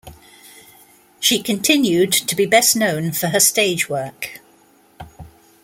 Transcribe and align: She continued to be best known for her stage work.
She 1.19 1.43
continued 1.43 2.11
to 2.11 2.35
be 2.35 2.47
best 2.47 2.75
known 2.75 3.11
for 3.11 3.27
her 3.27 3.39
stage 3.39 3.87
work. 3.87 4.39